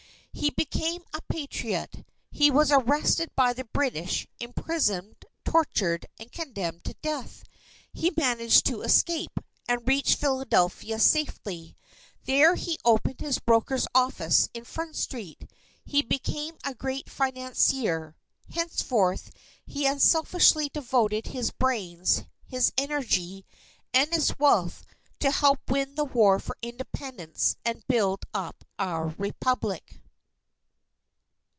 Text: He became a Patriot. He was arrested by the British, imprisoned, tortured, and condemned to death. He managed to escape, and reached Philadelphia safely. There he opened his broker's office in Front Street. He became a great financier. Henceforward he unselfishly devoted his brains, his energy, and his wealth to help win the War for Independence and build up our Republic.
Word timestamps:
He 0.33 0.49
became 0.49 1.03
a 1.13 1.21
Patriot. 1.29 2.05
He 2.31 2.49
was 2.49 2.71
arrested 2.71 3.29
by 3.35 3.53
the 3.53 3.65
British, 3.65 4.25
imprisoned, 4.39 5.25
tortured, 5.43 6.07
and 6.17 6.31
condemned 6.31 6.83
to 6.85 6.95
death. 7.03 7.43
He 7.93 8.13
managed 8.17 8.65
to 8.67 8.81
escape, 8.81 9.37
and 9.67 9.87
reached 9.87 10.17
Philadelphia 10.17 10.99
safely. 10.99 11.77
There 12.23 12.55
he 12.55 12.79
opened 12.83 13.19
his 13.19 13.37
broker's 13.39 13.85
office 13.93 14.49
in 14.53 14.63
Front 14.63 14.95
Street. 14.95 15.51
He 15.85 16.01
became 16.01 16.57
a 16.63 16.73
great 16.73 17.09
financier. 17.09 18.15
Henceforward 18.49 19.21
he 19.65 19.85
unselfishly 19.85 20.69
devoted 20.69 21.27
his 21.27 21.51
brains, 21.51 22.23
his 22.47 22.71
energy, 22.77 23.45
and 23.93 24.11
his 24.11 24.39
wealth 24.39 24.85
to 25.19 25.29
help 25.29 25.59
win 25.69 25.93
the 25.95 26.05
War 26.05 26.39
for 26.39 26.57
Independence 26.63 27.57
and 27.65 27.85
build 27.87 28.21
up 28.33 28.63
our 28.79 29.07
Republic. 29.19 29.97